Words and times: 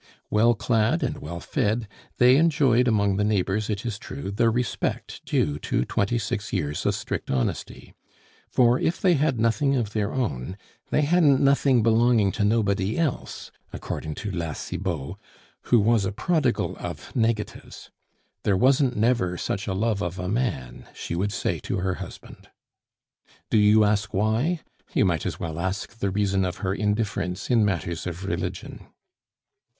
Well 0.31 0.55
clad 0.55 1.03
and 1.03 1.19
well 1.19 1.39
fed, 1.39 1.87
they 2.17 2.37
enjoyed 2.37 2.87
among 2.87 3.17
the 3.17 3.23
neighbors, 3.23 3.69
it 3.69 3.85
is 3.85 3.99
true, 3.99 4.31
the 4.31 4.49
respect 4.49 5.23
due 5.25 5.59
to 5.59 5.85
twenty 5.85 6.17
six 6.17 6.51
years 6.51 6.87
of 6.87 6.95
strict 6.95 7.29
honesty; 7.29 7.93
for 8.49 8.79
if 8.79 8.99
they 8.99 9.13
had 9.13 9.39
nothing 9.39 9.75
of 9.75 9.93
their 9.93 10.11
own, 10.11 10.57
they 10.89 11.03
"hadn't 11.03 11.39
nothing 11.39 11.83
belonging 11.83 12.31
to 12.31 12.43
nobody 12.43 12.97
else," 12.97 13.51
according 13.71 14.15
to 14.15 14.31
La 14.31 14.53
Cibot, 14.53 15.17
who 15.65 15.79
was 15.79 16.03
a 16.03 16.11
prodigal 16.11 16.75
of 16.79 17.15
negatives. 17.15 17.91
"There 18.41 18.57
wasn't 18.57 18.97
never 18.97 19.37
such 19.37 19.67
a 19.67 19.73
love 19.75 20.01
of 20.01 20.17
a 20.17 20.27
man," 20.27 20.87
she 20.95 21.13
would 21.15 21.31
say 21.31 21.59
to 21.59 21.77
her 21.77 21.93
husband. 22.01 22.49
Do 23.51 23.57
you 23.59 23.83
ask 23.83 24.15
why? 24.15 24.61
You 24.95 25.05
might 25.05 25.27
as 25.27 25.39
well 25.39 25.59
ask 25.59 25.99
the 25.99 26.09
reason 26.09 26.43
of 26.43 26.57
her 26.65 26.73
indifference 26.73 27.51
in 27.51 27.63
matters 27.63 28.07
of 28.07 28.25
religion. 28.25 28.87